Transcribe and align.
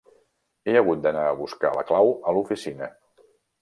He 0.69 0.75
hagut 0.79 1.03
d'anar 1.03 1.27
a 1.33 1.37
buscar 1.43 1.75
la 1.79 1.87
clau 1.93 2.13
a 2.19 2.39
l'oficina. 2.39 2.95